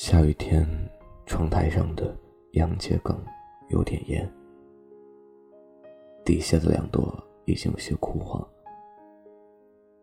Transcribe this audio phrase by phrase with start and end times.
[0.00, 0.64] 下雨天，
[1.26, 2.16] 窗台上的
[2.52, 3.20] 洋桔梗
[3.70, 4.32] 有点烟，
[6.24, 7.12] 底下的两朵
[7.46, 8.40] 已经有些枯黄。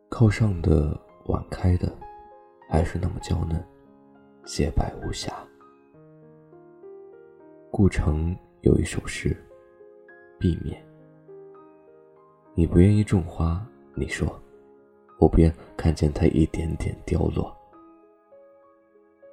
[0.09, 1.97] 靠上的晚开的，
[2.69, 3.57] 还是那么娇嫩，
[4.43, 5.33] 洁白无瑕。
[7.71, 9.33] 顾城有一首诗
[10.37, 10.85] ：“避免。”
[12.53, 14.27] 你不愿意种花，你说，
[15.21, 17.55] 我不愿看见它一点点凋落。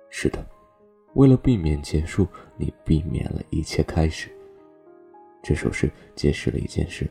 [0.08, 0.46] 是的，
[1.14, 2.26] 为了避免结束，
[2.56, 4.30] 你避免了一切开始。
[5.42, 7.08] 这首诗揭示了一件事：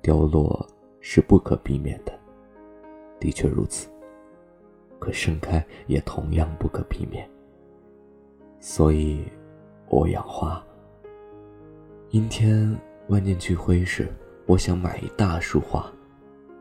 [0.00, 0.66] 凋落
[1.00, 2.12] 是不可避免的，
[3.20, 3.88] 的确如此。
[4.98, 7.28] 可盛开也同样不可避免。
[8.60, 9.22] 所以，
[9.88, 10.64] 我养花。
[12.10, 12.74] 阴天
[13.08, 14.08] 万念俱灰时。
[14.46, 15.92] 我想买一大束花，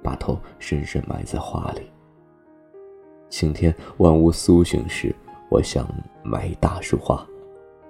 [0.02, 1.82] 把头深深埋在花里。
[3.30, 5.16] 晴天万物苏醒时，
[5.50, 5.88] 我想
[6.24, 7.26] 买一大束花，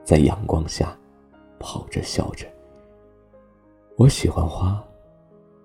[0.03, 0.95] 在阳光下
[1.59, 2.45] 跑着笑着。
[3.97, 4.83] 我喜欢花，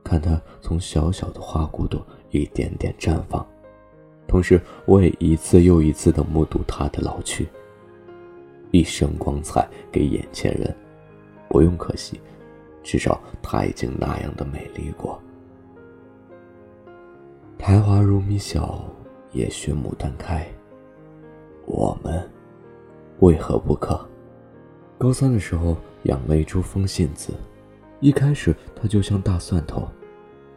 [0.05, 3.47] 看它从小小的花骨朵一点点绽放，
[4.27, 7.49] 同时我也一次又一次的目睹它的老去。
[8.71, 10.75] 一生光彩给眼前人，
[11.49, 12.21] 不用可惜。
[12.83, 15.21] 至少她已经那样的美丽过。
[17.59, 18.83] 苔花如米小，
[19.33, 20.47] 也学牡丹开。
[21.71, 22.29] 我们
[23.21, 24.05] 为何不可？
[24.99, 27.33] 高三的时候养了一株风信子，
[28.01, 29.89] 一开始它就像大蒜头，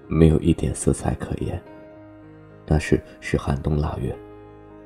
[0.08, 1.62] 没有一点色彩可言。
[2.66, 4.14] 那时是寒冬腊月，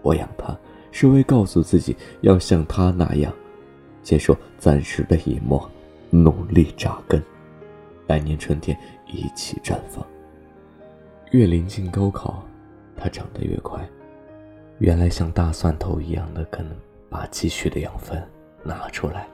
[0.02, 0.55] 我养它
[0.92, 3.33] 是为告诉自己要像它那样，
[4.03, 5.72] 接受暂时的隐没。
[6.09, 7.22] 努力扎根，
[8.05, 10.05] 来年春天一起绽放。
[11.31, 12.44] 越临近高考，
[12.98, 13.86] 它长得越快。
[14.80, 16.66] 原来像大蒜头一样的根，
[17.09, 18.22] 把积蓄的养分
[18.64, 19.28] 拿出来。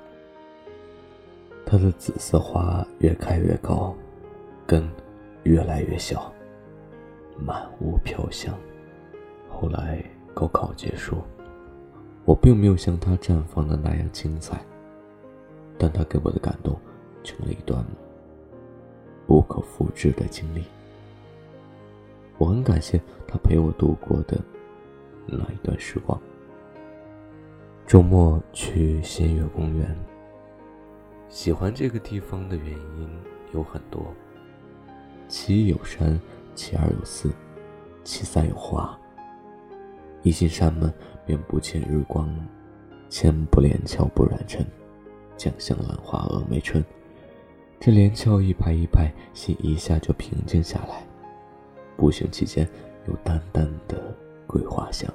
[1.65, 3.93] 它的紫色花越开越高，
[4.65, 4.89] 根
[5.43, 6.31] 越来越小，
[7.37, 8.53] 满屋飘香。
[9.49, 10.01] 后来
[10.33, 11.17] 高考结束，
[12.23, 14.61] 我并没有像它绽放的那样精彩。
[15.77, 16.79] 但它给我的感动，
[17.23, 17.83] 成了一段
[19.27, 20.63] 不可复制的经历。
[22.37, 24.37] 我很感谢他陪我度过的
[25.25, 26.19] 那一段时光。
[27.85, 29.95] 周末去仙岳公园，
[31.29, 33.09] 喜欢这个地方的原因
[33.53, 34.13] 有很多：
[35.27, 36.19] 其一有山，
[36.55, 37.31] 其二有寺，
[38.03, 38.97] 其三有花。
[40.21, 40.91] 一进山门
[41.25, 42.33] 便不见日光，
[43.09, 44.65] 千不连桥不染尘。
[45.35, 46.81] 将相兰花峨眉春，
[47.79, 51.03] 这连翘一排一排，心一下就平静下来。
[51.97, 52.69] 步行期间，
[53.07, 54.15] 有淡淡的
[54.53, 55.11] 桂花香，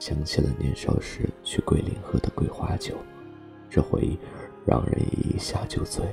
[0.00, 2.96] 想起了年少时去桂林喝的桂花酒，
[3.70, 4.18] 这回忆
[4.66, 6.04] 让人一下就醉。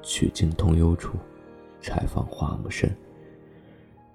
[0.00, 1.18] 曲径通幽处，
[1.82, 2.90] 柴房花木深，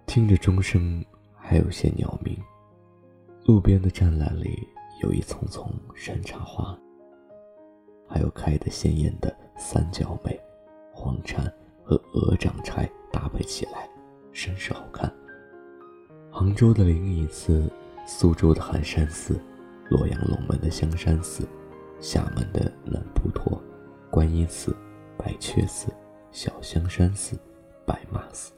[0.08, 2.36] 听着钟声，还有些鸟鸣。
[3.46, 4.68] 路边的栅栏里
[5.04, 6.76] 有一丛丛山茶花。
[8.08, 10.36] 还有开得鲜艳的三角梅、
[10.92, 11.46] 黄蝉
[11.84, 13.88] 和鹅掌柴搭配起来，
[14.34, 15.14] 甚是好看。
[16.40, 17.70] 杭州的灵隐寺、
[18.06, 19.38] 苏州的寒山寺、
[19.90, 21.46] 洛阳龙门的香山寺、
[22.00, 23.62] 厦门的南普陀、
[24.10, 24.74] 观音寺、
[25.18, 25.90] 白雀寺、
[26.32, 27.38] 小香山寺、
[27.86, 28.54] 白马寺，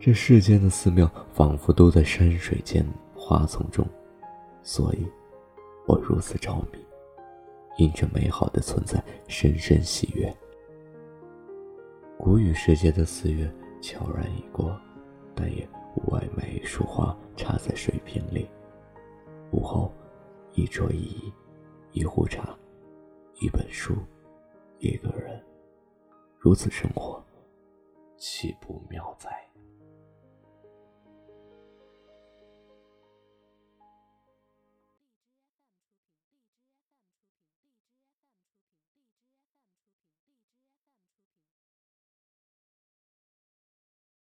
[0.00, 2.84] 这世间的寺庙仿佛都在山水间、
[3.14, 3.86] 花丛中，
[4.64, 5.06] 所以，
[5.86, 6.84] 我如此着迷。
[7.78, 10.36] 因这美好的存在，深深喜悦。
[12.18, 13.48] 谷雨时节的四月
[13.80, 14.76] 悄然已过，
[15.36, 18.48] 但也屋外每一束花插在水瓶里。
[19.50, 19.92] 午后，
[20.52, 21.32] 一桌椅，
[21.92, 22.56] 一壶茶，
[23.40, 23.94] 一本书，
[24.78, 25.42] 一个人，
[26.38, 27.24] 如此生活，
[28.16, 29.30] 岂不妙哉？